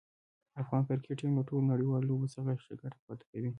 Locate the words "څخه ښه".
2.35-2.73